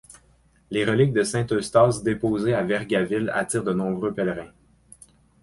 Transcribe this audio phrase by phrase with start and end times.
[0.71, 4.49] Les reliques de saint Eustase déposées à Vergaville attirent de nombreux pèlerins.